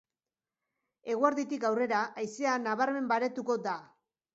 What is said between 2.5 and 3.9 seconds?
nabarmen baretuko da.